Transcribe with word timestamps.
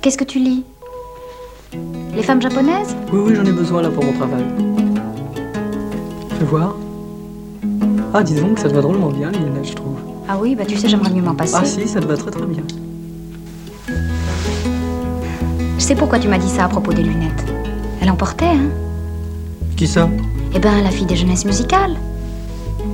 Qu'est-ce 0.00 0.18
que 0.18 0.24
tu 0.24 0.38
lis? 0.38 0.64
Les 2.14 2.22
femmes 2.22 2.40
japonaises? 2.40 2.96
Oui, 3.12 3.20
oui, 3.26 3.34
j'en 3.34 3.44
ai 3.44 3.52
besoin 3.52 3.82
là 3.82 3.90
pour 3.90 4.04
mon 4.04 4.12
travail. 4.12 4.44
Fais 6.38 6.44
voir? 6.44 6.76
Ah, 8.14 8.22
dis 8.22 8.34
donc, 8.34 8.58
ça 8.58 8.68
te 8.68 8.74
va 8.74 8.80
drôlement 8.80 9.10
bien, 9.10 9.30
les 9.30 9.38
lunettes, 9.38 9.68
je 9.68 9.74
trouve. 9.74 9.96
Ah 10.28 10.38
oui, 10.40 10.54
bah 10.54 10.64
tu 10.66 10.76
sais, 10.76 10.88
j'aimerais 10.88 11.10
mieux 11.10 11.22
m'en 11.22 11.34
passer. 11.34 11.54
Ah 11.56 11.64
si, 11.64 11.86
ça 11.86 12.00
te 12.00 12.06
va 12.06 12.16
très 12.16 12.30
très 12.30 12.46
bien. 12.46 12.62
Je 15.78 15.82
sais 15.82 15.94
pourquoi 15.94 16.18
tu 16.18 16.28
m'as 16.28 16.38
dit 16.38 16.48
ça 16.48 16.64
à 16.64 16.68
propos 16.68 16.92
des 16.92 17.02
lunettes. 17.02 17.44
Elle 18.00 18.10
en 18.10 18.16
portait, 18.16 18.44
hein? 18.46 18.70
Qui 19.76 19.86
ça? 19.86 20.08
Eh 20.54 20.58
ben, 20.58 20.82
la 20.82 20.90
fille 20.90 21.06
des 21.06 21.16
jeunesses 21.16 21.44
musicales. 21.44 21.96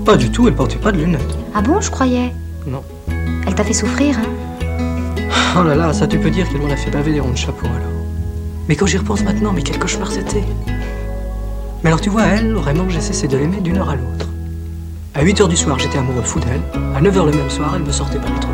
Pas 0.04 0.16
du 0.16 0.30
tout, 0.30 0.48
elle 0.48 0.54
portait 0.54 0.78
pas 0.78 0.90
de 0.92 0.98
lunettes. 0.98 1.38
Ah 1.54 1.62
bon, 1.62 1.80
je 1.80 1.90
croyais? 1.90 2.32
Non. 2.66 2.82
Elle 3.46 3.54
t'a 3.54 3.64
fait 3.64 3.72
souffrir, 3.72 4.18
hein? 4.18 4.28
Oh 5.54 5.62
là 5.62 5.74
là, 5.74 5.92
ça 5.92 6.06
tu 6.06 6.18
peux 6.18 6.30
dire 6.30 6.48
qu'elle 6.48 6.62
m'en 6.62 6.70
a 6.70 6.76
fait 6.76 6.90
baver 6.90 7.12
des 7.12 7.20
ronds 7.20 7.32
de 7.32 7.36
chapeau 7.36 7.66
alors. 7.66 7.92
Mais 8.68 8.74
quand 8.74 8.86
j'y 8.86 8.96
repense 8.96 9.22
maintenant, 9.22 9.52
mais 9.52 9.60
quel 9.60 9.78
cauchemar 9.78 10.10
c'était. 10.10 10.42
Mais 11.82 11.88
alors 11.88 12.00
tu 12.00 12.08
vois, 12.08 12.22
elle, 12.22 12.54
vraiment, 12.54 12.88
j'ai 12.88 13.02
cessé 13.02 13.28
de 13.28 13.36
l'aimer 13.36 13.60
d'une 13.60 13.76
heure 13.76 13.90
à 13.90 13.96
l'autre. 13.96 14.28
À 15.14 15.20
8 15.20 15.42
heures 15.42 15.48
du 15.48 15.56
soir, 15.58 15.78
j'étais 15.78 15.98
amoureux 15.98 16.22
fou 16.22 16.40
d'elle. 16.40 16.62
À 16.96 17.02
9 17.02 17.18
heures 17.18 17.26
le 17.26 17.32
même 17.32 17.50
soir, 17.50 17.74
elle 17.76 17.82
me 17.82 17.92
sortait 17.92 18.18
par 18.18 18.30
le 18.30 18.38
trou. 18.40 18.52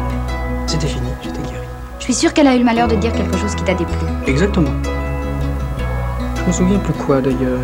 C'était 0.66 0.88
fini, 0.88 1.06
j'étais 1.22 1.38
guéri. 1.38 1.64
Je 2.00 2.04
suis 2.04 2.14
sûre 2.14 2.34
qu'elle 2.34 2.48
a 2.48 2.56
eu 2.56 2.58
le 2.58 2.64
malheur 2.64 2.88
de 2.88 2.96
dire 2.96 3.12
quelque 3.12 3.38
chose 3.38 3.54
qui 3.54 3.62
t'a 3.62 3.74
déplu. 3.74 3.94
Exactement. 4.26 4.72
Je 6.34 6.46
me 6.48 6.52
souviens 6.52 6.78
plus 6.80 6.94
quoi 6.94 7.20
d'ailleurs. 7.20 7.60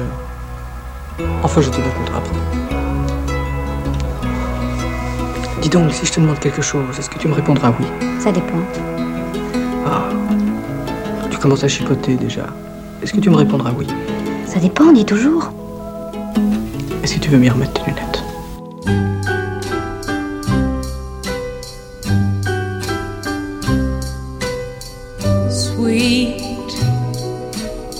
Enfin, 1.42 1.60
je 1.60 1.70
te 1.70 1.76
raconterai 1.76 2.18
après. 2.18 2.36
Dis 5.60 5.70
donc, 5.70 5.92
si 5.92 6.06
je 6.06 6.12
te 6.12 6.20
demande 6.20 6.38
quelque 6.38 6.62
chose, 6.62 6.84
est-ce 6.96 7.10
que 7.10 7.18
tu 7.18 7.26
me 7.26 7.34
répondras 7.34 7.72
oui? 7.80 7.86
Ça 8.20 8.30
dépend. 8.30 8.58
Tu 11.44 11.48
commences 11.50 11.64
à 11.64 11.68
chipoter 11.68 12.16
déjà. 12.16 12.46
Est-ce 13.02 13.12
que 13.12 13.20
tu 13.20 13.28
me 13.28 13.36
répondras 13.36 13.70
oui? 13.76 13.86
Ça 14.46 14.58
dépend, 14.58 14.90
dis 14.92 15.04
toujours. 15.04 15.52
Est-ce 17.02 17.16
que 17.16 17.20
tu 17.20 17.28
veux 17.28 17.36
m'y 17.36 17.50
remettre 17.50 17.74
tes 17.74 17.90
lunettes? 17.90 18.24
Sweet, 25.50 26.40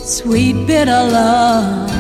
sweet 0.06 0.56
bitter 0.66 0.86
love. 1.12 1.93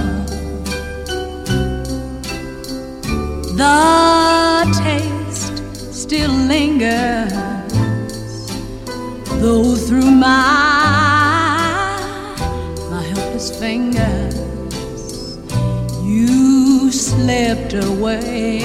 Away. 17.76 18.64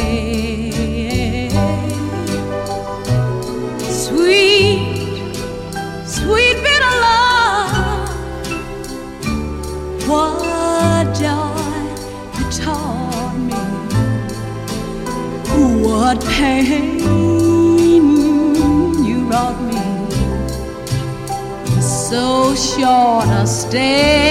Sweet, 3.80 5.34
sweet 6.06 6.58
bitter 6.64 6.96
love, 7.06 8.10
what 10.08 11.14
joy 11.16 11.56
you 12.38 12.46
taught 12.52 13.36
me, 13.38 13.62
what 15.84 16.18
pain 16.26 17.00
you 19.06 19.18
brought 19.28 19.60
me. 19.62 19.84
So 21.82 22.56
short 22.56 23.28
a 23.28 23.46
stay. 23.48 24.29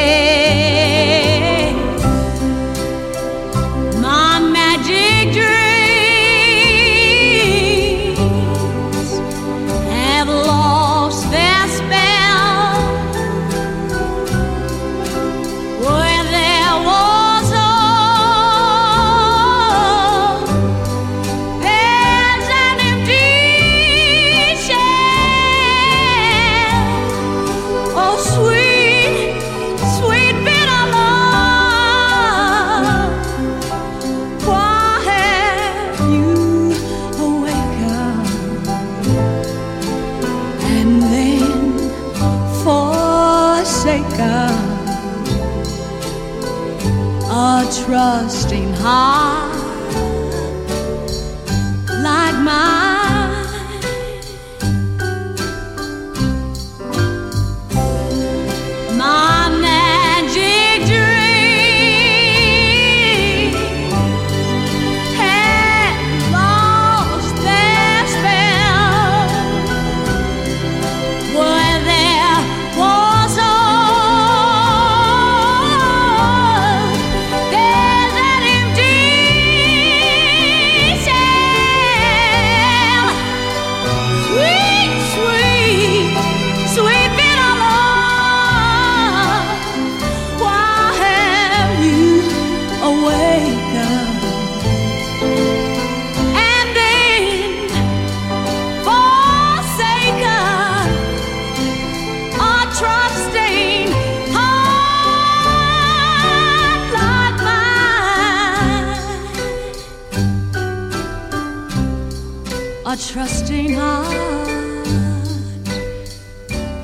Trusting 113.13 113.73
heart 113.73 114.87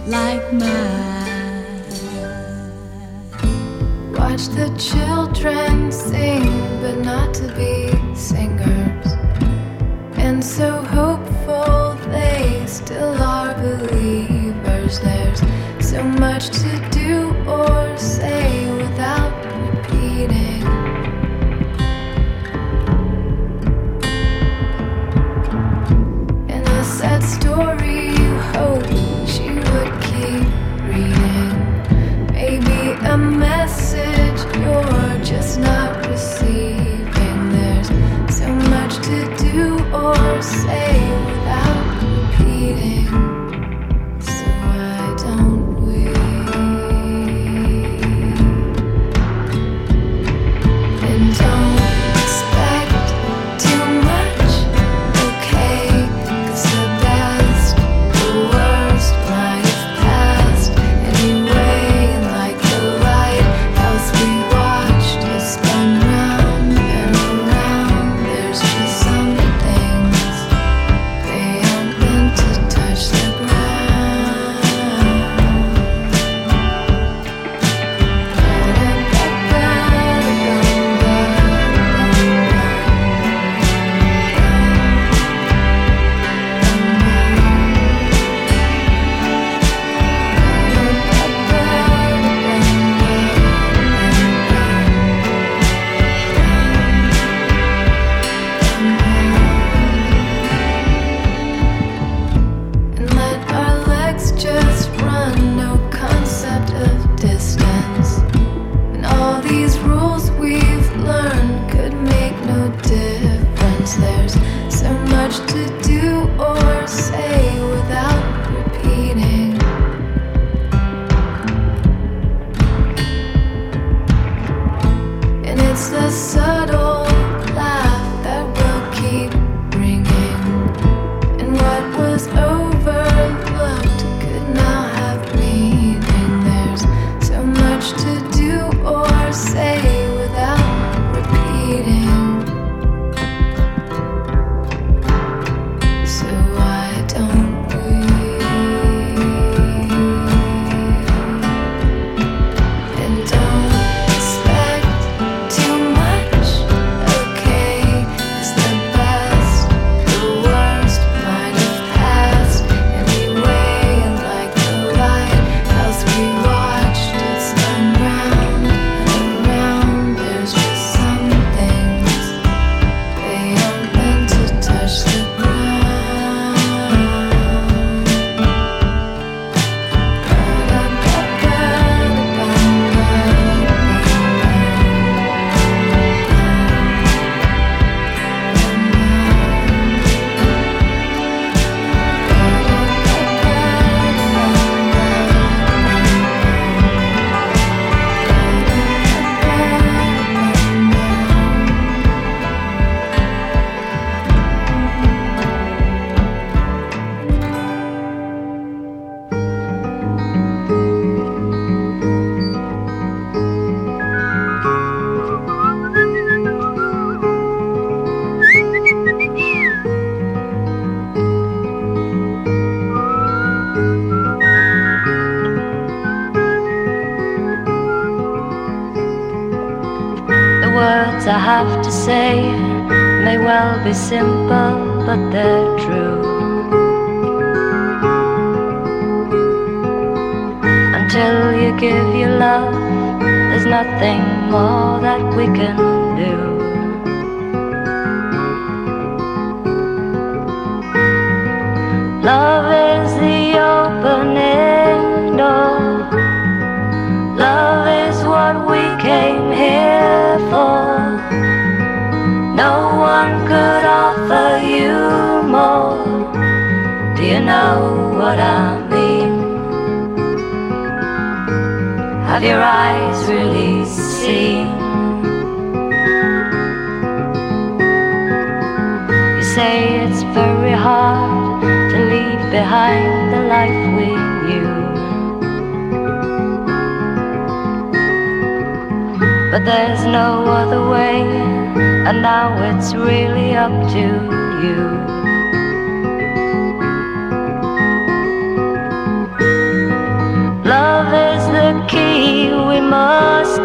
like 0.06 0.52
mine. 0.54 1.82
Watch 4.14 4.46
the 4.56 4.74
children 4.78 5.92
sing, 5.92 6.48
but 6.80 6.96
not 7.04 7.34
to 7.34 7.48
be 7.54 7.92
singers. 8.16 8.53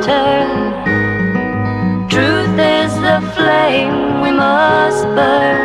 Turn. 0.10 0.50
Truth 2.14 2.58
is 2.80 2.92
the 3.08 3.20
flame 3.36 4.22
we 4.24 4.32
must 4.46 5.04
burn. 5.18 5.60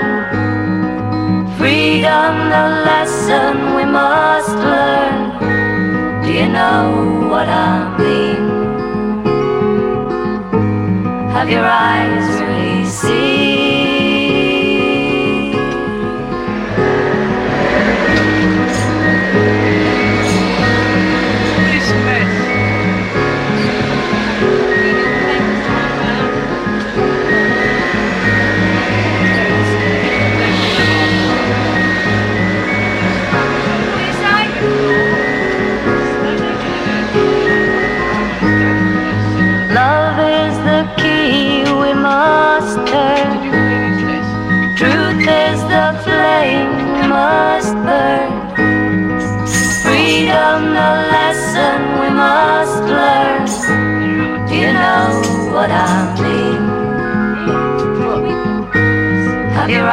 Freedom, 1.58 2.32
the 2.54 2.66
lesson 2.88 3.52
we 3.78 3.84
must 4.00 4.56
learn. 4.72 5.18
Do 6.24 6.30
you 6.40 6.48
know 6.58 6.82
what 7.32 7.48
I 7.48 7.74
mean? 8.02 8.42
Have 11.34 11.48
your 11.56 11.66
eyes 11.88 12.43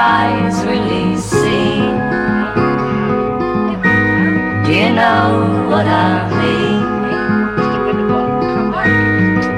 eyes 0.02 0.58
seen? 1.22 1.94
Do 4.66 4.72
you 4.82 4.90
know 5.00 5.28
what 5.70 5.86
I 5.86 6.28
mean? 6.42 6.84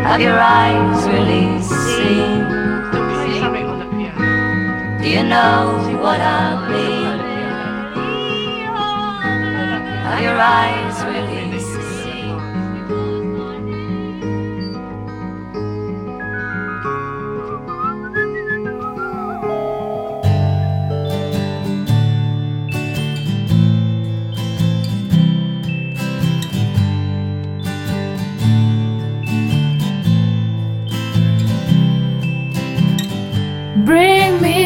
Have 0.04 0.22
your 0.22 0.40
eyes 0.40 1.08
seen? 1.94 2.40
Do 5.02 5.08
you 5.10 5.24
know 5.24 5.58
what 6.06 6.20
I 6.20 6.68
mean? 6.72 7.20
Have 10.08 10.22
your 10.28 10.40
eyes 10.40 11.03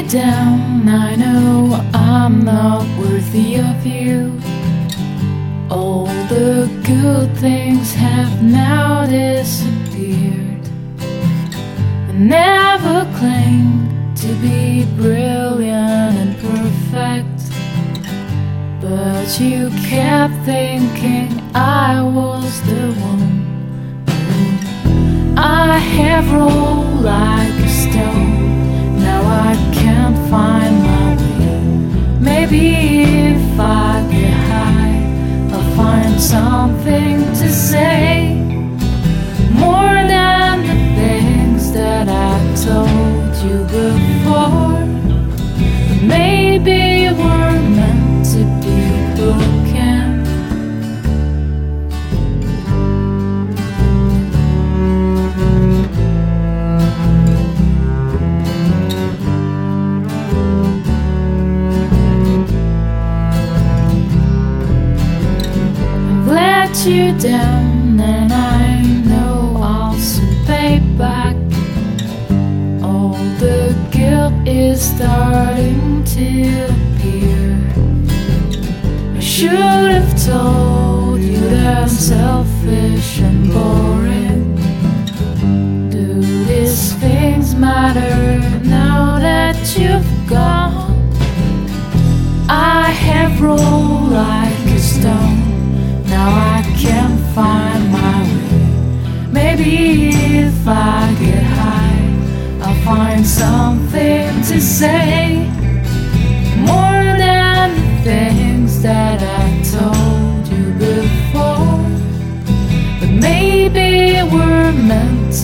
down, 0.10 0.88
I 0.88 1.16
know 1.16 1.86
I'm 1.94 2.42
not 2.44 2.84
worthy 2.98 3.56
of 3.56 3.86
you. 3.86 4.40
All 5.70 6.06
the 6.30 6.70
good 6.86 7.36
things 7.38 7.94
have 7.94 8.42
now 8.42 9.06
disappeared. 9.06 10.66
I 12.08 12.14
never 12.14 13.06
claimed 13.18 14.16
to 14.18 14.28
be 14.36 14.86
brilliant 14.96 16.16
and 16.24 16.38
perfect, 16.38 17.52
but 18.82 19.40
you 19.42 19.70
kept 19.90 20.36
thinking 20.46 21.42
I 21.54 22.02
was 22.02 22.62
the 22.62 22.94
one. 23.02 23.28
I 25.38 25.78
have 25.78 26.32
rolled 26.32 27.02
like 27.02 27.60
a 27.60 27.70
stone. 27.70 29.00
Now 29.00 29.22
I 29.50 29.77
find 30.30 30.76
my 30.84 31.16
way. 31.16 31.62
Maybe 32.20 33.04
if 33.32 33.60
I 33.60 34.06
get 34.12 34.34
high, 34.52 34.98
I'll 35.54 35.76
find 35.76 36.20
something 36.20 37.20
to 37.42 37.50
say. 37.50 38.36
More 39.54 40.00
than 40.14 40.54
the 40.68 40.78
things 41.00 41.72
that 41.72 42.08
I 42.10 42.38
told 42.68 43.32
you 43.46 43.58
before. 43.78 44.86
Maybe 46.02 47.10
we're 47.20 47.57
down, 67.20 68.00
and 68.00 68.32
I 68.32 68.82
know 69.06 69.60
I'll 69.62 69.94
soon 69.98 70.46
pay 70.46 70.80
back. 70.98 71.36
All 72.84 73.14
the 73.40 73.76
guilt 73.92 74.34
is 74.48 74.82
starting 74.82 76.04
to 76.04 76.66
appear. 76.70 77.58
I 79.16 79.20
should 79.20 79.50
have 79.52 80.26
told 80.26 81.22
you 81.22 81.40
that 81.50 81.90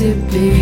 But 0.04 0.53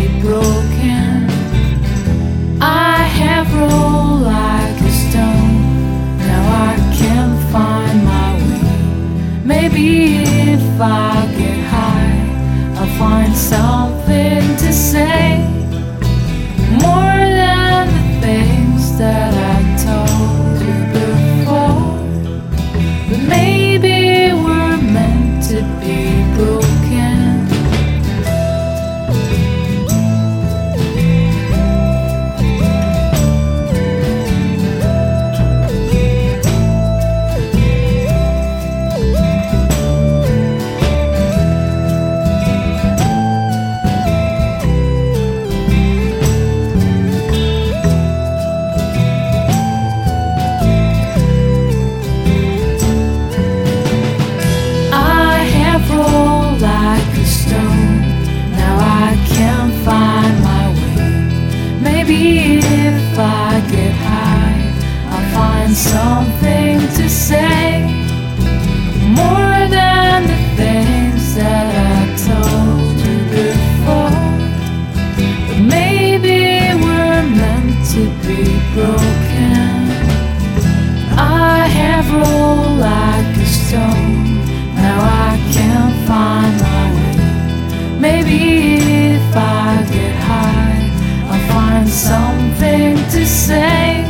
if 89.32 89.38
I 89.38 89.82
get 89.90 90.14
high, 90.28 90.90
I'll 91.30 91.46
find 91.54 91.88
something 91.88 92.96
to 93.14 93.24
say. 93.24 94.04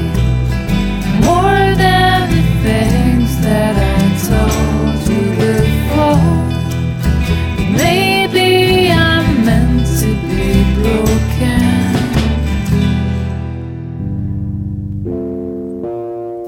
More 1.29 1.75
than 1.85 2.29
the 2.35 2.43
things 2.67 3.31
that 3.47 3.75
I 3.77 4.03
told 4.31 4.99
you 5.11 5.25
before. 5.39 6.29
Maybe 7.85 8.91
I'm 8.91 9.45
meant 9.45 9.87
to 10.01 10.11
be 10.29 10.65
broken. 10.83 11.63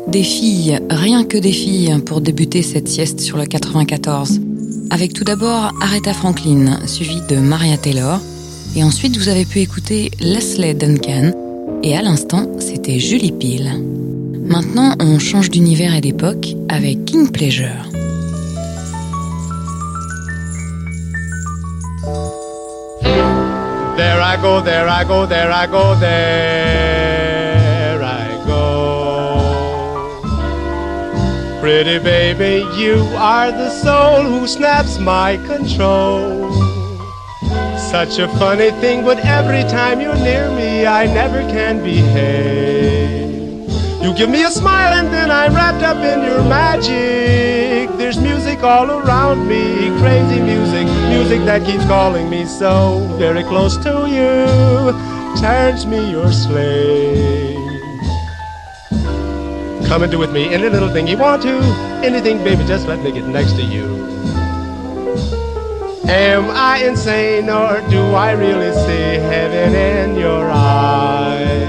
Des 0.08 0.22
filles, 0.22 0.80
rien 0.90 1.24
que 1.24 1.38
des 1.38 1.52
filles 1.52 1.96
pour 2.04 2.20
débuter 2.20 2.62
cette 2.62 2.88
sieste 2.88 3.20
sur 3.20 3.36
le 3.36 3.46
94. 3.46 4.40
Avec 4.90 5.12
tout 5.12 5.24
d'abord 5.24 5.72
Aretha 5.80 6.12
Franklin, 6.12 6.78
suivi 6.86 7.20
de 7.28 7.36
Maria 7.36 7.76
Taylor. 7.76 8.20
Et 8.76 8.82
ensuite, 8.82 9.16
vous 9.16 9.28
avez 9.28 9.44
pu 9.44 9.60
écouter 9.60 10.10
Leslie 10.18 10.74
Duncan. 10.74 11.30
Et 11.84 11.96
à 11.96 12.02
l'instant, 12.02 12.48
c'était 12.58 12.98
Julie 12.98 13.30
Peel. 13.30 13.70
Maintenant, 14.46 14.96
on 15.00 15.20
change 15.20 15.48
d'univers 15.48 15.94
et 15.94 16.00
d'époque 16.00 16.56
avec 16.68 17.04
King 17.04 17.30
Pleasure. 17.30 17.86
There 23.96 24.20
I 24.20 24.36
go, 24.42 24.60
there 24.60 24.88
I 24.88 25.04
go, 25.04 25.24
there 25.26 25.52
I 25.52 25.66
go, 25.68 25.94
there 26.00 28.02
I 28.02 28.36
go. 28.44 29.38
Pretty 31.60 32.00
baby, 32.00 32.64
you 32.76 33.06
are 33.16 33.52
the 33.52 33.70
soul 33.70 34.24
who 34.24 34.48
snaps 34.48 34.98
my 34.98 35.36
control. 35.46 36.43
Such 37.94 38.18
a 38.18 38.26
funny 38.38 38.72
thing, 38.82 39.04
but 39.04 39.18
every 39.24 39.62
time 39.70 40.00
you're 40.00 40.16
near 40.16 40.50
me, 40.50 40.84
I 40.84 41.06
never 41.06 41.42
can 41.42 41.80
behave. 41.80 43.70
You 44.02 44.12
give 44.12 44.28
me 44.28 44.42
a 44.42 44.50
smile 44.50 44.94
and 44.94 45.14
then 45.14 45.30
I'm 45.30 45.54
wrapped 45.54 45.84
up 45.84 45.98
in 45.98 46.24
your 46.24 46.42
magic. 46.42 47.96
There's 47.96 48.18
music 48.18 48.64
all 48.64 48.90
around 48.90 49.46
me, 49.46 49.96
crazy 50.00 50.40
music, 50.40 50.88
music 51.08 51.44
that 51.44 51.64
keeps 51.64 51.84
calling 51.84 52.28
me 52.28 52.46
so 52.46 52.98
very 53.16 53.44
close 53.44 53.76
to 53.84 54.08
you. 54.10 55.40
Turns 55.40 55.86
me 55.86 56.10
your 56.10 56.32
slave. 56.32 57.54
Come 59.86 60.02
and 60.02 60.10
do 60.10 60.18
with 60.18 60.32
me 60.32 60.52
any 60.52 60.68
little 60.68 60.92
thing 60.92 61.06
you 61.06 61.16
want 61.16 61.42
to. 61.42 61.60
Anything, 62.02 62.38
baby, 62.42 62.64
just 62.64 62.88
let 62.88 62.98
me 63.04 63.12
get 63.12 63.24
next 63.28 63.52
to 63.52 63.62
you. 63.62 64.13
Am 66.06 66.50
I 66.50 66.84
insane 66.84 67.48
or 67.48 67.80
do 67.88 68.02
I 68.12 68.32
really 68.32 68.72
see 68.72 69.20
heaven 69.24 69.74
in 69.74 70.16
your 70.18 70.50
eyes? 70.50 71.64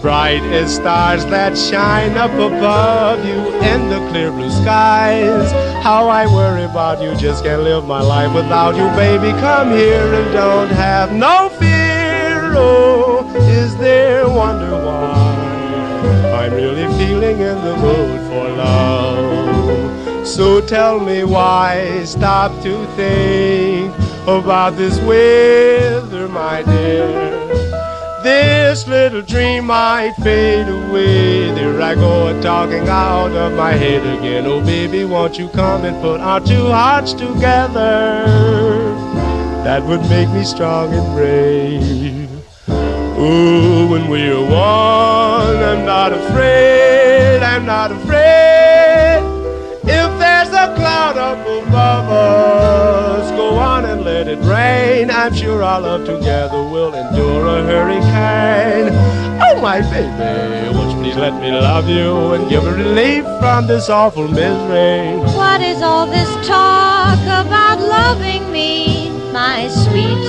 Bright 0.00 0.42
as 0.54 0.76
stars 0.76 1.26
that 1.26 1.58
shine 1.58 2.16
up 2.16 2.30
above 2.32 3.26
you 3.26 3.52
in 3.60 3.90
the 3.90 3.98
clear 4.08 4.30
blue 4.30 4.50
skies. 4.50 5.52
How 5.84 6.08
I 6.08 6.24
worry 6.26 6.62
about 6.64 7.02
you, 7.02 7.14
just 7.16 7.44
can't 7.44 7.62
live 7.62 7.84
my 7.84 8.00
life 8.00 8.34
without 8.34 8.74
you, 8.74 8.88
baby. 8.96 9.32
Come 9.38 9.70
here 9.70 10.14
and 10.14 10.32
don't 10.32 10.70
have 10.70 11.12
no 11.12 11.50
fear. 11.58 12.54
Oh, 12.56 13.30
is 13.50 13.76
there 13.76 14.26
wonder 14.26 14.70
why? 14.70 15.12
I'm 16.40 16.54
really 16.54 16.86
feeling 16.96 17.38
in 17.40 17.56
the 17.62 17.76
mood 17.76 18.20
for 18.30 18.48
love. 18.56 19.07
So 20.28 20.60
tell 20.60 21.00
me 21.00 21.24
why 21.24 22.04
stop 22.04 22.52
to 22.62 22.86
think 22.96 23.94
about 24.24 24.76
this 24.76 25.00
weather, 25.00 26.28
my 26.28 26.62
dear. 26.62 27.08
This 28.22 28.86
little 28.86 29.22
dream 29.22 29.64
might 29.64 30.12
fade 30.22 30.68
away. 30.68 31.50
There 31.52 31.80
I 31.80 31.94
go, 31.94 32.40
talking 32.42 32.86
out 32.88 33.32
of 33.32 33.54
my 33.54 33.72
head 33.72 34.02
again. 34.18 34.44
Oh, 34.44 34.60
baby, 34.60 35.04
won't 35.04 35.38
you 35.38 35.48
come 35.48 35.86
and 35.86 36.00
put 36.02 36.20
our 36.20 36.40
two 36.40 36.66
hearts 36.66 37.14
together? 37.14 38.26
That 39.64 39.82
would 39.84 40.02
make 40.10 40.28
me 40.28 40.44
strong 40.44 40.92
and 40.92 41.16
brave. 41.16 42.30
Ooh, 43.18 43.88
when 43.90 44.10
we're 44.10 44.42
one, 44.42 45.56
I'm 45.56 45.86
not 45.86 46.12
afraid, 46.12 47.42
I'm 47.42 47.64
not 47.64 47.92
afraid. 47.92 48.47
Above 51.28 52.08
us, 52.08 53.30
go 53.32 53.56
on 53.56 53.84
and 53.84 54.02
let 54.02 54.28
it 54.28 54.38
rain. 54.38 55.10
I'm 55.10 55.34
sure 55.34 55.62
our 55.62 55.78
love 55.78 56.06
together 56.06 56.56
will 56.56 56.94
endure 56.94 57.46
a 57.46 57.62
hurricane. 57.62 58.88
Oh, 59.42 59.60
my 59.60 59.82
baby, 59.90 60.74
won't 60.74 60.90
you 60.92 61.02
please 61.02 61.16
let 61.16 61.38
me 61.38 61.52
love 61.52 61.86
you 61.86 62.32
and 62.32 62.48
give 62.48 62.64
a 62.64 62.72
relief 62.72 63.24
from 63.40 63.66
this 63.66 63.90
awful 63.90 64.26
misery? 64.26 65.18
What 65.36 65.60
is 65.60 65.82
all 65.82 66.06
this 66.06 66.30
talk 66.46 67.20
about 67.24 67.78
loving 67.78 68.50
me, 68.50 69.10
my 69.30 69.68
sweet? 69.68 70.24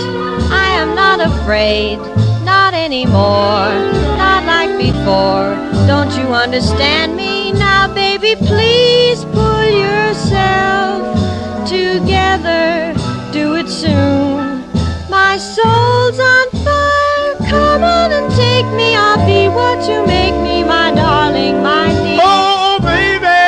I 0.51 0.67
am 0.81 0.95
not 0.95 1.21
afraid, 1.21 1.97
not 2.43 2.73
anymore, 2.73 3.71
not 4.17 4.43
like 4.43 4.77
before. 4.77 5.55
Don't 5.87 6.11
you 6.19 6.33
understand 6.33 7.15
me 7.15 7.53
now, 7.53 7.87
baby? 7.93 8.35
Please 8.35 9.23
pull 9.25 9.63
yourself 9.63 10.68
together, 11.99 12.93
do 13.31 13.55
it 13.55 13.67
soon. 13.67 14.63
My 15.09 15.37
soul's 15.37 16.19
on 16.19 16.47
fire, 16.63 17.35
come 17.49 17.83
on 17.83 18.11
and 18.11 18.31
take 18.35 18.67
me. 18.79 18.95
I'll 18.95 19.25
be 19.25 19.49
what 19.49 19.79
you 19.89 20.05
make 20.05 20.35
me, 20.41 20.63
my 20.63 20.91
darling, 20.91 21.61
my 21.61 21.87
dear. 22.03 22.19
Oh, 22.21 22.79
baby, 22.81 23.43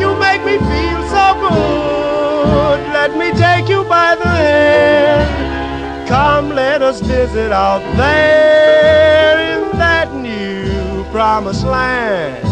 you 0.00 0.14
make 0.26 0.42
me 0.44 0.56
feel 0.70 1.00
so 1.14 1.26
good. 1.48 2.78
Let 2.98 3.16
me 3.16 3.28
take 3.32 3.68
you 3.68 3.82
by 3.84 4.14
the 4.14 4.28
hand. 4.28 6.08
Come, 6.08 6.50
let 6.50 6.82
us 6.82 7.00
visit 7.00 7.52
out 7.52 7.82
there 7.96 9.38
in 9.54 9.78
that 9.78 10.12
new 10.14 11.04
promised 11.10 11.64
land. 11.64 12.46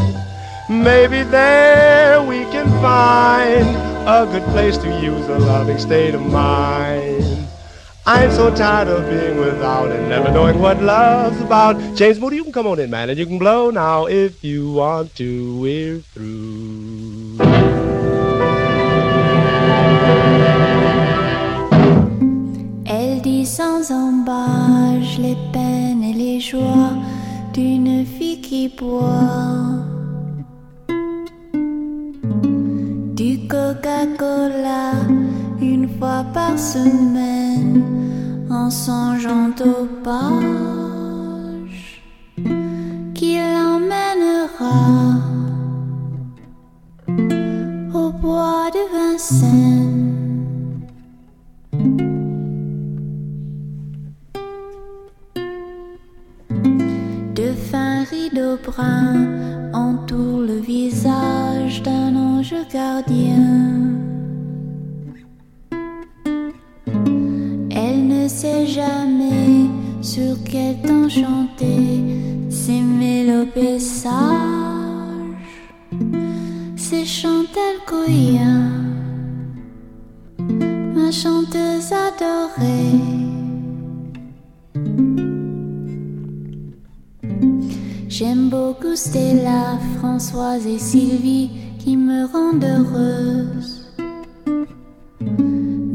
Maybe 0.69 1.23
there 1.23 2.23
we 2.25 2.45
can 2.47 2.69
find 2.83 3.96
a 4.07 4.25
good 4.25 4.45
place 4.55 4.79
to 4.79 4.89
use 5.01 5.29
a 5.29 5.37
loving 5.37 5.79
state 5.79 6.15
of 6.15 6.23
mind. 6.23 7.25
I'm 8.07 8.31
so 8.31 8.55
tired 8.55 8.87
of 8.87 9.11
being 9.11 9.37
without 9.37 9.91
and 9.91 10.09
never 10.09 10.31
knowing 10.31 10.61
what 10.61 10.81
love's 10.81 11.41
about. 11.41 11.75
James 11.97 12.21
Moody, 12.21 12.37
you 12.37 12.45
can 12.45 12.53
come 12.53 12.69
on 12.69 12.79
in, 12.79 12.89
man, 12.89 13.11
and 13.11 13.19
you 13.19 13.27
can 13.27 13.37
blow 13.37 13.71
now 13.71 14.07
if 14.07 14.45
you 14.45 14.71
want 14.71 15.13
to. 15.17 15.59
We're 15.59 15.99
through. 15.99 17.39
Elle 22.87 23.21
dit 23.23 23.45
sans 23.45 23.91
embâche 23.91 25.19
les 25.19 25.37
peines 25.53 26.05
et 26.05 26.13
les 26.13 26.39
joies 26.39 26.95
d'une 27.53 28.07
fille 28.07 28.41
qui 28.41 28.69
boit. 28.69 29.96
Une 35.59 35.89
fois 35.99 36.25
par 36.35 36.59
semaine 36.59 37.83
en 38.51 38.69
songeant 38.69 39.55
au 39.65 39.87
page 40.05 42.03
qui 43.15 43.39
l'emmènera 43.39 45.15
au 47.95 48.11
bois 48.11 48.71
de 48.77 48.83
Vincennes. 48.95 50.13
De 57.35 57.53
fins 57.71 58.05
rideaux 58.11 58.59
bruns 58.63 59.73
entourent 59.73 60.43
le 60.43 60.59
visage 60.59 61.36
gardien. 62.73 63.97
Elle 67.71 68.07
ne 68.07 68.29
sait 68.29 68.67
jamais 68.67 69.69
sur 70.01 70.37
quel 70.45 70.81
temps 70.83 71.09
chanter 71.09 72.05
ces 72.49 72.81
mélopées 72.81 73.79
sages. 73.79 74.67
Goya, 77.89 78.55
ma 80.95 81.11
chanteuse 81.11 81.93
adorée. 81.93 83.01
J'aime 88.09 88.49
beaucoup 88.49 88.97
Stella, 88.97 89.79
Françoise 89.99 90.67
et 90.67 90.79
Sylvie 90.79 91.51
qui 91.87 91.97
me 91.97 92.27
rendent 92.27 92.65
heureuse. 92.65 93.87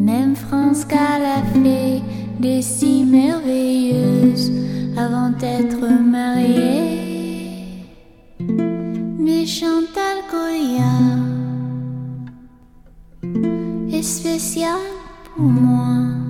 Même 0.09 0.37
France 0.37 0.85
qu'elle 0.85 1.25
a 1.39 1.43
fait 1.53 2.01
des 2.39 2.61
si 2.61 3.03
merveilleuses 3.03 4.53
avant 4.95 5.31
d'être 5.31 5.85
mariée. 6.17 7.83
Mais 8.39 9.45
Chantal 9.45 10.19
est 13.91 14.01
spécial 14.01 14.79
pour 15.35 15.43
moi. 15.43 16.20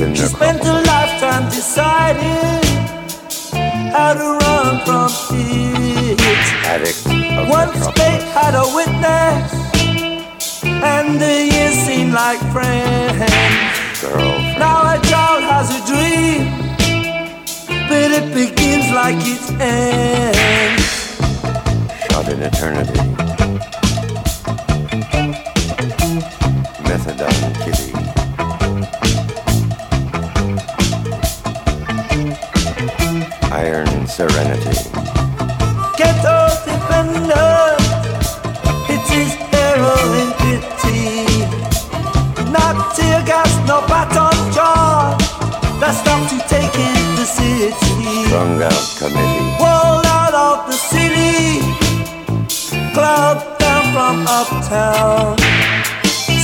In 0.00 0.14
She 0.14 0.22
spent 0.22 0.64
a 0.64 0.72
lifetime 0.72 1.44
deciding 1.50 2.62
how 3.92 4.14
to 4.14 4.38
run 4.44 4.80
from 4.86 5.10
it. 5.36 6.18
Addict 6.64 7.06
of 7.38 7.48
Once 7.48 7.86
fate 7.98 8.24
had 8.32 8.54
a 8.54 8.66
witness, 8.78 9.52
and 10.64 11.20
the 11.20 11.34
years 11.52 11.74
seemed 11.86 12.14
like 12.14 12.40
friends. 12.52 14.00
Girlfriend. 14.00 14.58
Now 14.58 14.94
a 14.94 15.00
child 15.10 15.42
has 15.52 15.68
a 15.78 15.80
dream, 15.90 16.42
but 17.88 18.10
it 18.18 18.26
begins 18.32 18.90
like 18.92 19.20
it 19.20 19.44
ends. 19.60 20.88
Shot 22.06 22.28
in 22.32 22.42
eternity. 22.42 23.00
Methadone 26.88 27.54
kitty. 27.64 27.89
Serenity. 34.20 34.76
Get 35.96 36.12
Ghetto 36.20 36.52
defendant, 36.68 37.80
it 38.92 39.06
is 39.16 39.32
heroin 39.48 40.28
pity. 40.36 41.24
Not 42.52 42.94
tear 42.94 43.24
gas, 43.24 43.48
no 43.66 43.80
baton 43.88 44.36
charge. 44.52 45.24
That 45.80 45.96
stops 45.96 46.36
take 46.52 46.76
in 46.76 47.00
the 47.16 47.24
city. 47.24 48.28
Strung 48.28 48.60
out 48.60 48.84
committee. 49.00 49.56
Walled 49.56 50.04
out 50.04 50.34
of 50.36 50.68
the 50.68 50.76
city, 50.76 51.64
club 52.92 53.40
down 53.58 53.84
from 53.94 54.26
uptown. 54.28 55.38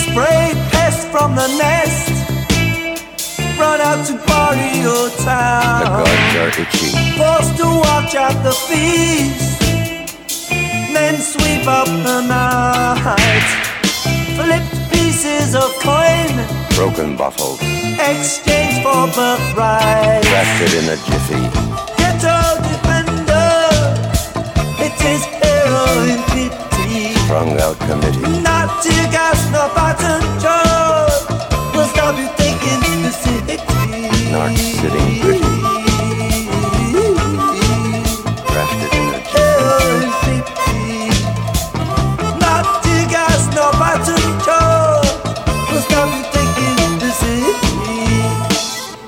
Spray 0.00 0.56
pest 0.72 1.08
from 1.08 1.36
the 1.36 1.48
nest, 1.60 2.15
run 3.58 3.80
out 3.80 4.06
to 4.06 4.14
party 4.26 4.80
your 4.80 5.08
The 5.10 5.24
town. 5.24 6.04
gods 6.04 6.36
are 6.42 6.48
itchy. 6.62 6.90
Forced 7.18 7.56
to 7.58 7.66
watch 7.84 8.14
at 8.14 8.36
the 8.42 8.52
feast, 8.52 9.60
then 10.94 11.16
sweep 11.20 11.66
up 11.66 11.86
the 11.86 12.20
night. 12.22 13.48
Flipped 14.36 14.92
pieces 14.92 15.54
of 15.54 15.70
coin, 15.82 16.32
Broken 16.74 17.16
bottles. 17.16 17.60
exchange 17.98 18.82
for 18.84 19.06
birthright. 19.16 20.22
Drafted 20.22 20.72
in 20.78 20.84
a 20.94 20.96
jiffy. 21.06 21.42
Ghetto 21.96 22.38
defendant, 22.68 23.98
it 24.86 24.96
is 25.12 25.24
heroin 25.40 26.20
pity. 26.32 27.14
Strung 27.24 27.58
out 27.60 27.78
committee. 27.88 28.40
Not 28.42 28.68
tear 28.82 29.06
gas, 29.10 29.40
no 29.52 29.68
button 29.74 30.20
charge. 30.42 31.24
Will 31.74 31.88
stop 31.88 32.16
you 32.18 32.28
not 34.32 34.56
sitting 34.56 35.20
pretty. 35.20 35.38
In. 35.38 35.52
Not 42.40 42.66
no 43.54 43.70
stop 45.80 46.08
you. 46.58 47.52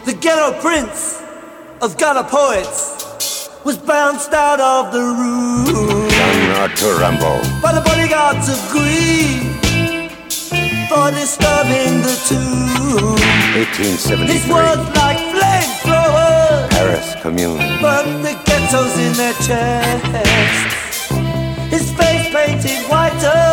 The 0.05 0.15
ghetto 0.21 0.61
prince 0.61 1.23
of 1.81 1.97
Ghana 1.99 2.25
poets 2.25 3.51
was 3.65 3.77
bounced 3.77 4.33
out 4.33 4.61
of 4.61 4.93
the 4.93 5.01
room. 5.01 6.09
To 6.77 6.99
By 7.63 7.73
the 7.73 7.81
bodyguards 7.81 8.49
of 8.49 8.71
Greece 8.71 9.48
for 10.99 11.11
disturbing 11.13 12.03
the 12.03 12.17
tomb. 12.27 13.15
1873. 13.55 14.35
His 14.35 14.45
words 14.51 14.85
like 14.99 15.21
flamethrowers. 15.35 16.71
Paris 16.75 17.09
Commune. 17.23 17.59
Burn 17.83 18.23
the 18.27 18.35
ghettos 18.47 18.95
in 19.07 19.13
their 19.21 19.37
chests. 19.47 20.97
His 21.75 21.87
face 21.99 22.27
painted 22.35 22.81
whiter. 22.91 23.47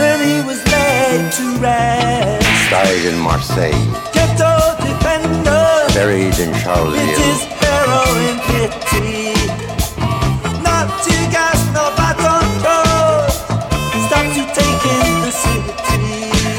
Then 0.00 0.18
he 0.28 0.36
was 0.48 0.60
laid 0.74 1.32
to 1.38 1.44
rest. 1.64 2.70
Died 2.70 3.04
in 3.10 3.18
Marseille. 3.18 3.84
Ghetto 4.12 4.54
defendant. 4.84 5.94
Buried 5.96 6.38
in 6.44 6.52
Charleville. 6.62 7.08
It 7.12 7.18
is 7.32 7.40
harrowing 7.62 8.38
pity. 8.48 9.71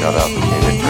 shut 0.04 0.16
up, 0.16 0.83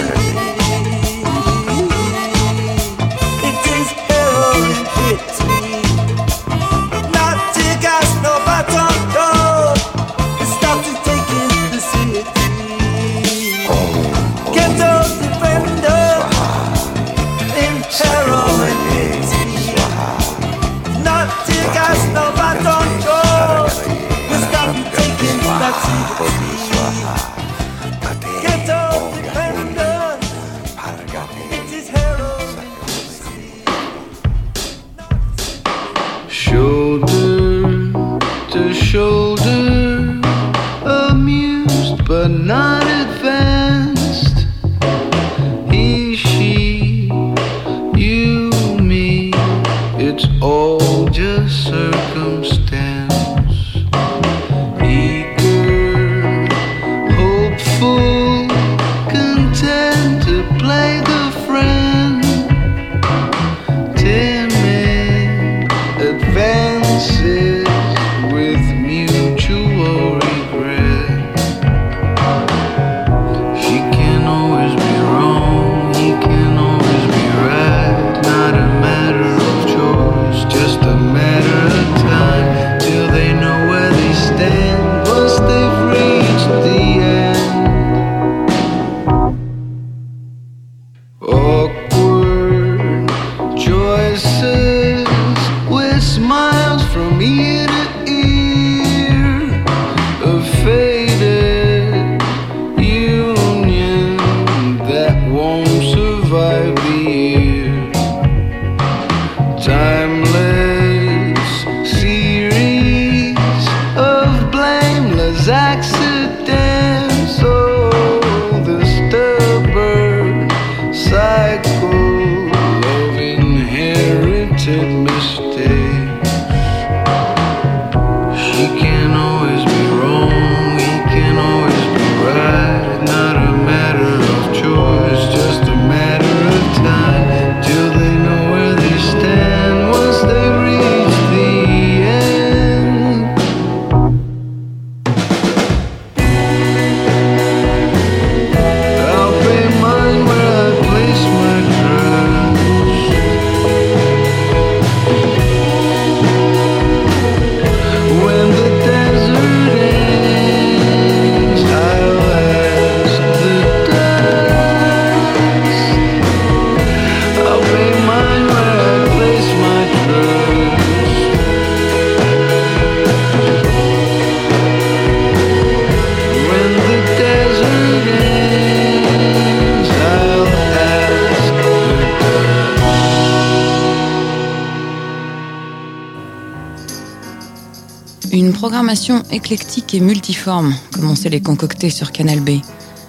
éclectiques 189.34 189.94
et 189.94 190.00
multiforme, 190.00 190.74
comme 190.92 191.06
les 191.28 191.40
concocter 191.40 191.90
sur 191.90 192.12
Canal 192.12 192.40
B. 192.40 192.60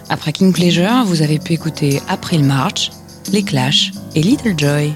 Après 0.09 0.33
King 0.33 0.53
Pleasure, 0.53 1.05
vous 1.05 1.21
avez 1.21 1.39
pu 1.39 1.53
écouter 1.53 2.01
April 2.07 2.43
March, 2.43 2.91
Les 3.31 3.43
Clash 3.43 3.91
et 4.15 4.21
Little 4.21 4.55
Joy. 4.57 4.93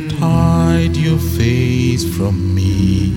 not 0.00 0.12
hide 0.18 0.96
your 0.96 1.18
face 1.18 2.04
from 2.16 2.54
me 2.54 3.10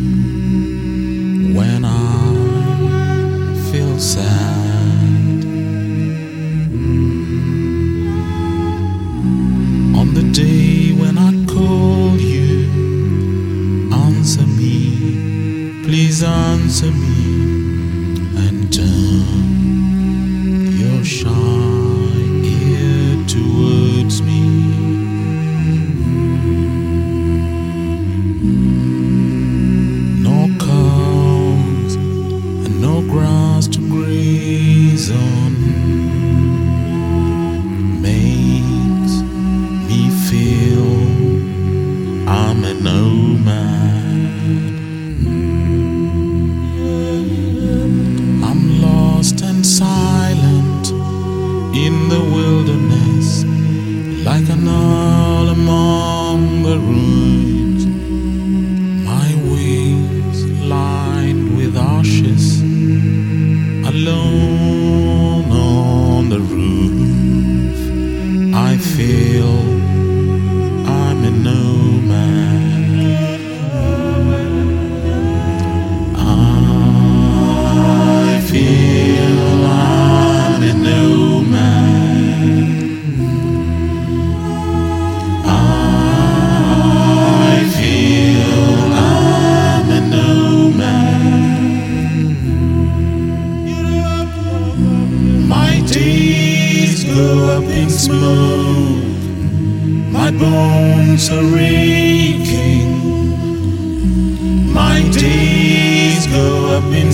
when 1.54 1.84
I 1.84 3.70
feel 3.70 4.00
sad. 4.00 4.59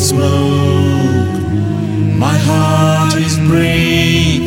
Smoke. 0.06 1.36
My 2.24 2.38
heart 2.38 3.15
is 3.15 3.38
breaking. 3.39 4.44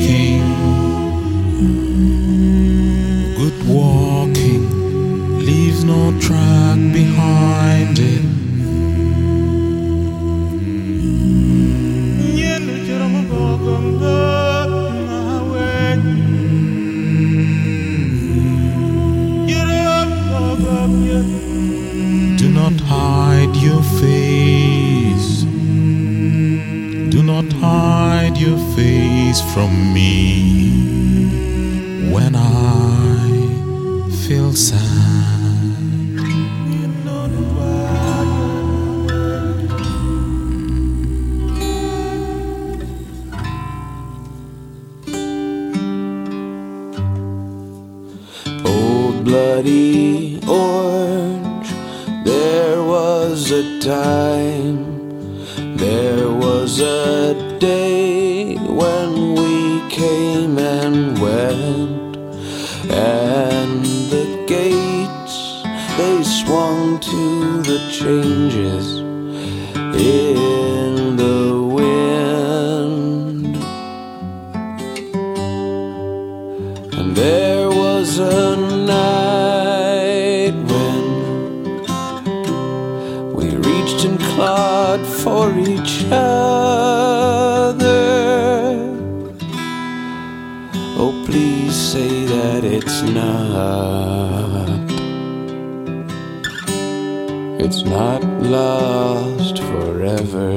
Forever. 100.18 100.50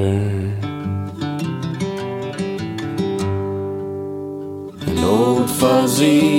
An 4.86 4.98
old 4.98 5.50
fuzzy 5.50 6.31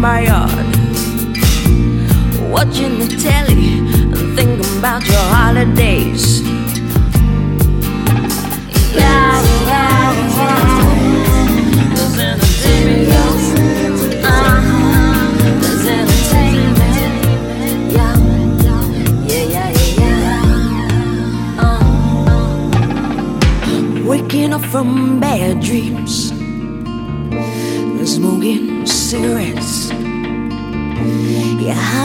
my 0.00 0.20
yard, 0.22 0.50
watching 2.50 2.98
the 3.00 3.18
telly, 3.20 3.80
and 3.80 4.34
thinking 4.34 4.78
about 4.78 5.04
your 5.06 5.16
holidays. 5.16 6.49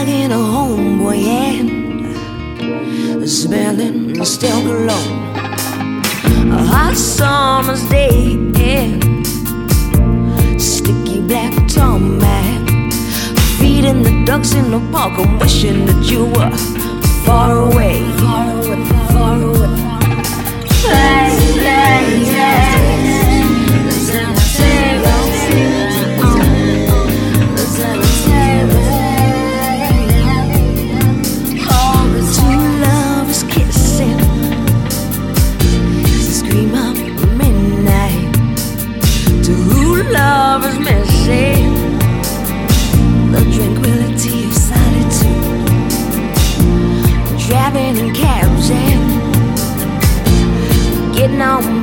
In 0.06 0.30
a 0.30 0.36
homeboy 0.36 1.24
and 1.24 3.28
smelling 3.28 4.24
still 4.24 4.62
cologne. 4.62 5.34
A 6.52 6.62
hot 6.62 6.96
summer's 6.96 7.82
day 7.88 8.34
and 8.54 9.26
sticky 10.62 11.22
black 11.22 11.52
tarmac. 11.66 12.68
Feeding 13.58 14.04
the 14.04 14.22
ducks 14.24 14.54
in 14.54 14.70
the 14.70 14.78
park 14.92 15.18
and 15.18 15.40
wishing 15.40 15.86
that 15.86 16.08
you 16.08 16.26
were 16.26 16.56
far 17.26 17.58
away. 17.58 18.00
Far 18.20 18.48
away, 18.60 18.84
far 19.10 19.42
away. 19.42 19.74
Fly, 20.82 21.30
fly, 21.58 22.35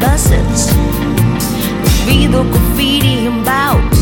buses. 0.04 0.68
Read 2.06 2.32
the 2.32 2.43
graffiti 2.51 3.28
about 3.28 3.93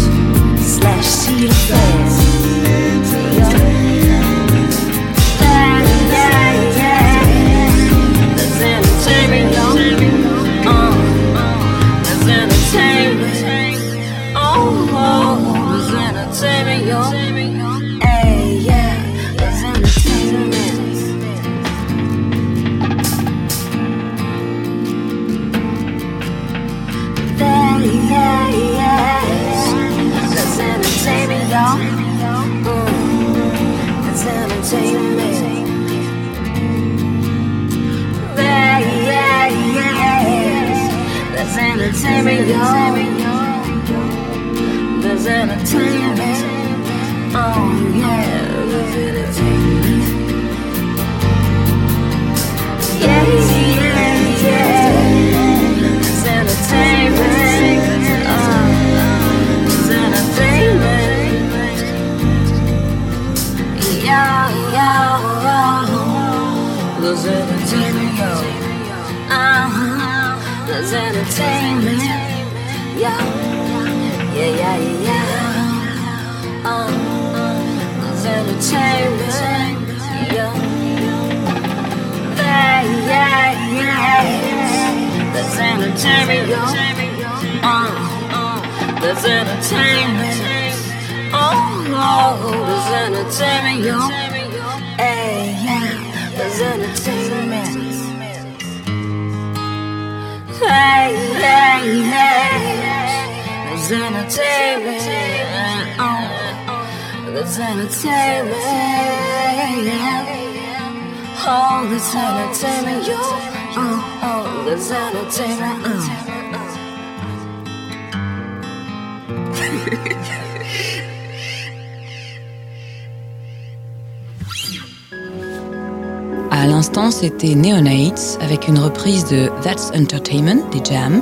À 126.52 126.68
l'instant, 126.68 127.10
c'était 127.10 127.56
Neonates 127.56 128.38
avec 128.42 128.68
une 128.68 128.78
reprise 128.78 129.26
de 129.26 129.50
That's 129.64 129.92
Entertainment 129.96 130.70
des 130.72 130.84
Jam. 130.84 131.22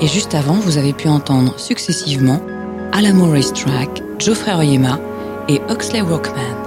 Et 0.00 0.08
juste 0.08 0.34
avant, 0.34 0.54
vous 0.54 0.76
avez 0.76 0.92
pu 0.92 1.08
entendre 1.08 1.58
successivement 1.58 2.40
Alamo 2.92 3.30
Racetrack, 3.30 4.02
Geoffrey 4.18 4.54
Oyema 4.54 4.98
et 5.48 5.60
Huxley 5.70 6.02
Workman. 6.02 6.65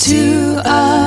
to 0.00 0.62
us. 0.64 0.99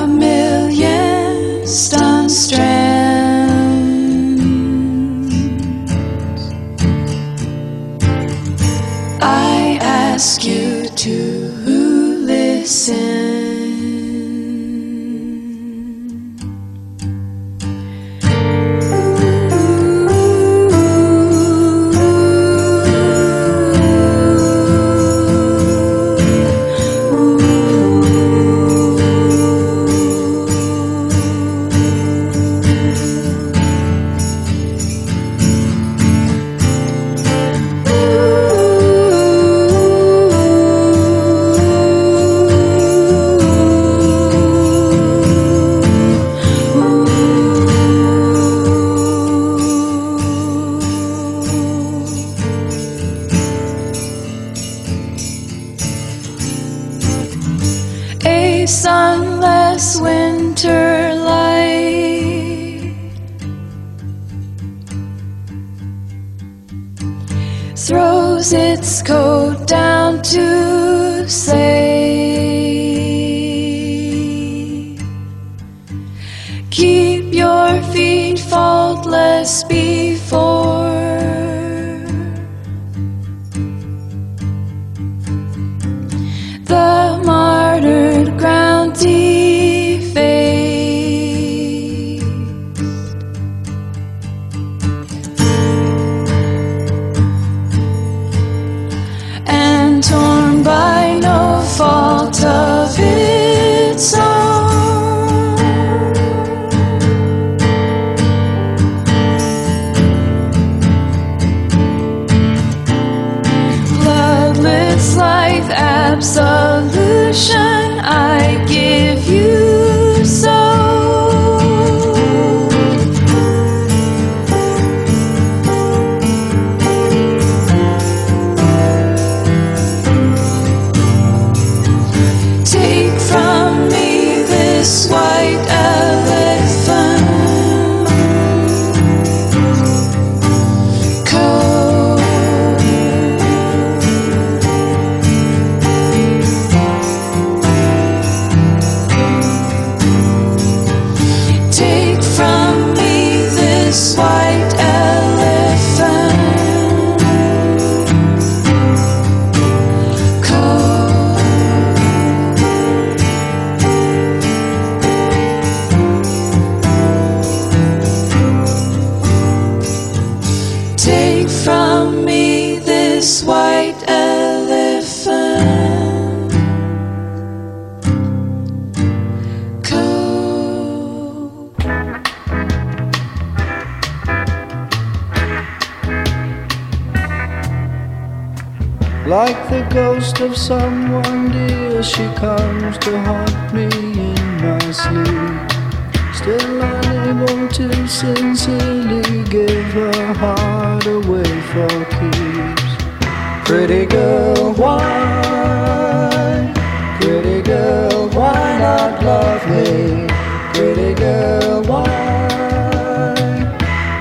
Pretty 209.61 211.13
girl, 211.13 211.83
why? 211.83 212.09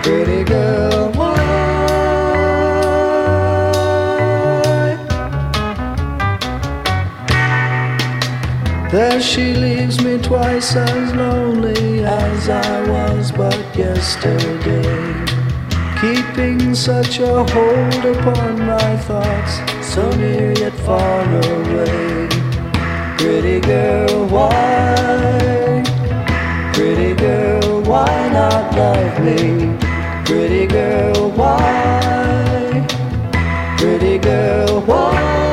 Pretty 0.03 0.45
girl, 0.45 1.11
why? 1.13 1.39
There 8.91 9.21
she 9.23 9.55
leaves 9.55 10.05
me 10.05 10.19
twice 10.19 10.77
as 10.77 11.15
lonely 11.15 12.05
as 12.05 12.49
I 12.51 12.89
was 12.89 13.33
but 13.33 13.59
yesterday. 13.75 15.25
Keeping 15.99 16.75
such 16.75 17.21
a 17.21 17.43
hold 17.43 18.05
upon 18.17 18.67
my 18.67 18.97
thoughts, 18.99 19.61
so 19.95 20.11
near 20.17 20.53
yet 20.53 20.75
far 20.75 21.25
away. 21.25 22.02
Pretty 23.23 23.61
girl, 23.61 24.27
why? 24.27 25.85
Pretty 26.75 27.15
girl, 27.15 27.81
why 27.83 28.29
not 28.33 28.75
love 28.75 29.21
me? 29.25 29.79
Pretty 30.25 30.67
girl, 30.67 31.31
why? 31.31 32.85
Pretty 33.79 34.19
girl, 34.19 34.81
why? 34.81 35.52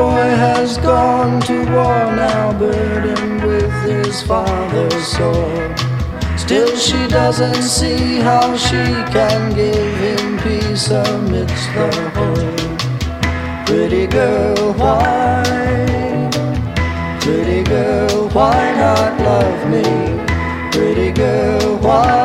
Boy 0.00 0.28
has 0.46 0.78
gone 0.78 1.40
to 1.42 1.56
war 1.74 2.04
now, 2.24 2.58
burdened 2.58 3.42
with 3.44 3.74
his 3.90 4.22
father's 4.22 5.06
sword. 5.14 5.78
Still, 6.44 6.74
she 6.86 7.00
doesn't 7.08 7.62
see 7.62 8.04
how 8.28 8.56
she 8.56 8.84
can 9.16 9.40
give 9.60 9.92
him 10.06 10.38
peace 10.44 10.86
amidst 10.90 11.66
the 11.76 11.90
whole. 12.16 12.66
Pretty 13.66 14.06
girl, 14.06 14.72
why? 14.80 15.42
Pretty 17.20 17.62
girl, 17.62 18.28
why 18.36 18.60
not 18.82 19.12
love 19.28 19.60
me? 19.74 19.86
Pretty 20.72 21.10
girl, 21.12 21.76
why? 21.84 22.19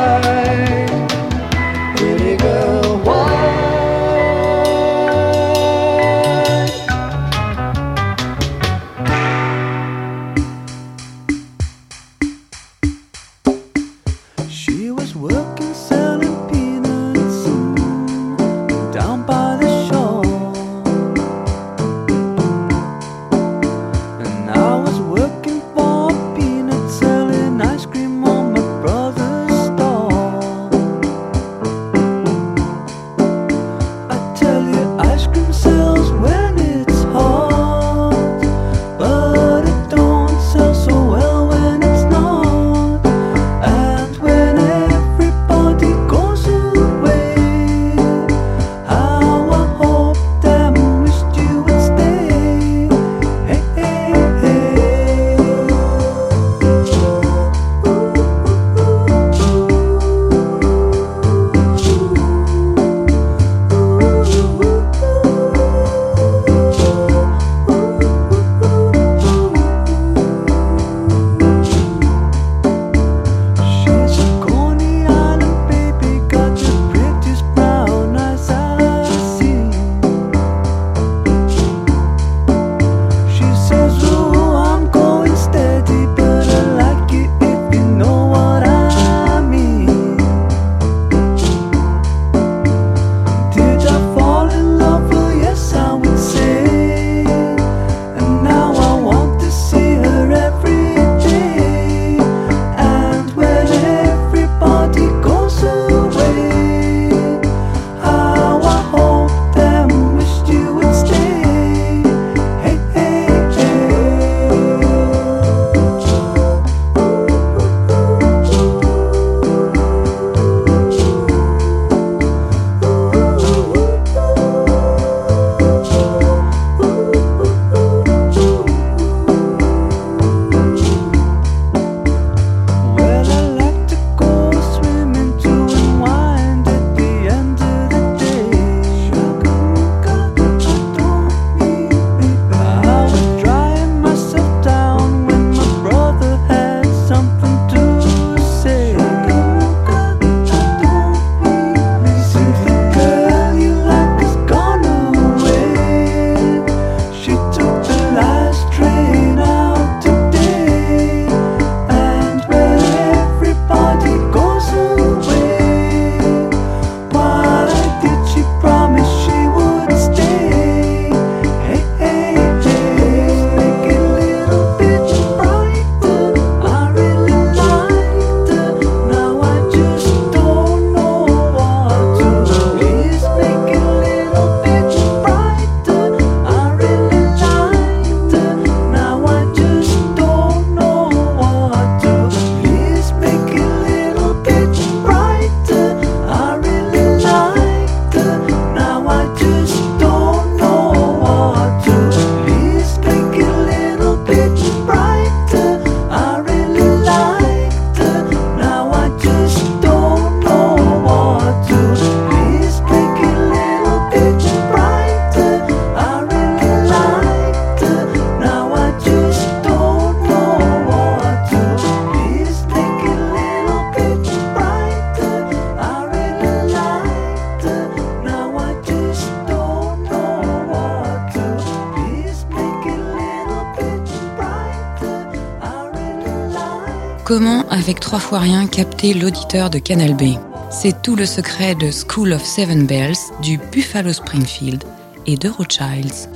Comment, 237.26 237.68
avec 237.70 237.98
trois 237.98 238.20
fois 238.20 238.38
rien, 238.38 238.68
capter 238.68 239.12
l'auditeur 239.12 239.68
de 239.68 239.80
Canal 239.80 240.14
B? 240.14 240.36
C'est 240.70 241.02
tout 241.02 241.16
le 241.16 241.26
secret 241.26 241.74
de 241.74 241.90
School 241.90 242.32
of 242.32 242.44
Seven 242.44 242.86
Bells, 242.86 243.16
du 243.42 243.58
Buffalo 243.72 244.12
Springfield 244.12 244.84
et 245.26 245.34
de 245.34 245.48
Rothschilds. 245.48 246.30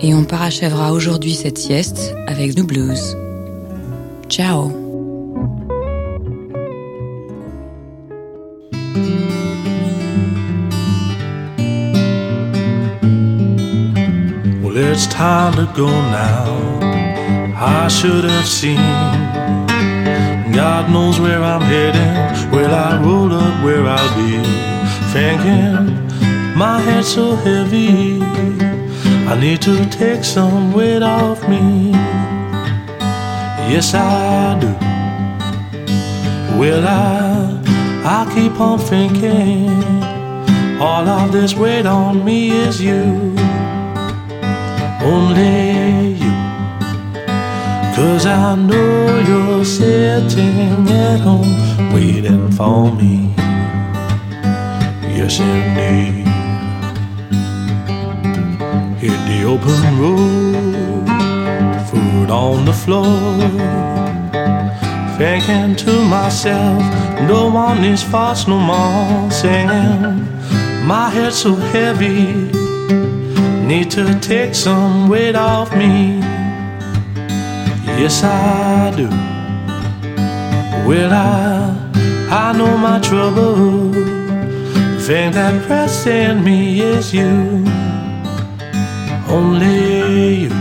Et 0.00 0.12
on 0.12 0.24
parachèvera 0.24 0.92
aujourd'hui 0.92 1.36
cette 1.36 1.58
sieste 1.58 2.16
avec 2.26 2.56
New 2.56 2.66
Blues. 2.66 3.16
Ciao 4.28 4.79
time 15.20 15.52
to 15.52 15.66
go 15.76 15.86
now. 15.86 16.80
I 17.54 17.88
should 17.88 18.24
have 18.24 18.46
seen. 18.46 18.96
God 20.60 20.90
knows 20.90 21.20
where 21.20 21.42
I'm 21.42 21.60
heading. 21.60 22.50
Will 22.50 22.74
I 22.88 22.98
roll 23.04 23.30
up 23.30 23.62
where 23.62 23.84
I'll 23.86 24.12
be? 24.16 24.32
Thinking 25.12 25.84
my 26.56 26.80
head's 26.80 27.08
so 27.08 27.36
heavy. 27.36 28.22
I 29.30 29.38
need 29.38 29.60
to 29.68 29.84
take 29.90 30.24
some 30.24 30.72
weight 30.72 31.02
off 31.02 31.46
me. 31.46 31.90
Yes, 33.72 33.92
I 33.92 34.58
do. 34.62 34.72
Will 36.58 36.82
I? 36.88 37.60
I 38.16 38.20
keep 38.34 38.58
on 38.58 38.78
thinking. 38.78 39.68
All 40.80 41.06
of 41.06 41.30
this 41.30 41.52
weight 41.54 41.84
on 41.84 42.24
me 42.24 42.52
is 42.52 42.80
you 42.80 43.39
only 45.02 46.12
you. 46.12 46.32
Cause 47.94 48.26
I 48.26 48.54
know 48.54 49.18
you're 49.28 49.64
sitting 49.64 50.88
at 50.88 51.20
home 51.20 51.92
waiting 51.92 52.50
for 52.52 52.92
me. 52.92 53.34
Yes, 55.16 55.40
indeed. 55.40 56.26
Hit 59.00 59.18
the 59.28 59.44
open 59.46 59.82
road, 60.00 61.06
food 61.88 62.30
on 62.30 62.64
the 62.64 62.72
floor. 62.72 63.38
Thinking 65.18 65.76
to 65.76 66.04
myself, 66.04 66.82
no 67.28 67.50
one 67.50 67.82
needs 67.82 68.02
fast 68.02 68.48
no 68.48 68.58
more. 68.58 69.30
Singing, 69.30 70.26
my 70.86 71.10
head's 71.10 71.36
so 71.36 71.54
heavy 71.54 72.49
need 73.70 73.88
to 73.88 74.18
take 74.18 74.52
some 74.52 75.08
weight 75.08 75.36
off 75.36 75.72
me. 75.76 76.18
Yes, 78.00 78.24
I 78.24 78.92
do. 78.96 79.08
Will 80.88 81.12
I? 81.12 81.70
I 82.44 82.52
know 82.58 82.76
my 82.76 82.98
trouble. 82.98 83.92
The 83.92 85.00
thing 85.06 85.30
that 85.38 85.54
rests 85.70 86.04
in 86.08 86.42
me 86.42 86.80
is 86.80 87.14
you. 87.14 87.64
Only 89.28 90.46
you. 90.46 90.54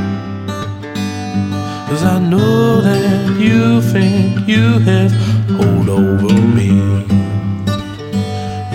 Cause 1.88 2.04
I 2.04 2.20
know 2.20 2.80
that 2.82 3.40
you 3.40 3.82
think 3.82 4.48
you 4.48 4.78
have 4.90 5.12
hold 5.58 5.90
over 5.90 6.34
me. 6.58 6.72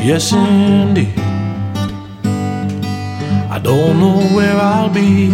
Yes, 0.09 0.32
indeed. 0.32 1.23
Don't 3.64 3.98
know 3.98 4.20
where 4.36 4.56
I'll 4.56 4.90
be. 4.90 5.30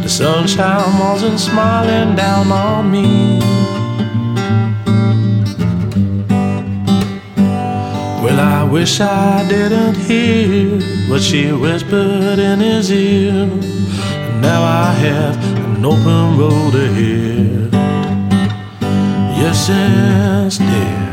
The 0.00 0.08
sunshine 0.08 0.98
wasn't 0.98 1.38
smiling 1.38 2.16
down 2.16 2.50
on 2.50 2.90
me. 2.90 3.38
Well, 8.22 8.40
I 8.40 8.64
wish 8.64 9.00
I 9.00 9.46
didn't 9.48 9.96
hear 9.96 10.80
what 11.10 11.20
she 11.20 11.52
whispered 11.52 12.38
in 12.38 12.60
his 12.60 12.90
ear. 12.90 13.42
And 13.42 14.40
now 14.40 14.62
I 14.62 14.92
have 14.92 15.36
an 15.76 15.84
open 15.84 16.38
road 16.38 16.74
ahead. 16.74 17.70
Yes, 19.38 19.68
yes, 19.68 20.56
dear. 20.56 21.05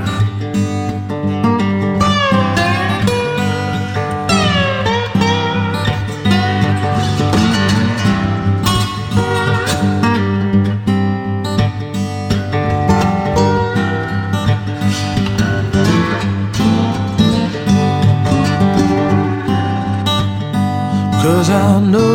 I 21.53 21.79
know 21.79 22.12